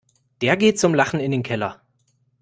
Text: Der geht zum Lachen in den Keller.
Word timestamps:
Der 0.41 0.57
geht 0.57 0.79
zum 0.79 0.95
Lachen 0.95 1.19
in 1.19 1.29
den 1.29 1.43
Keller. 1.43 1.79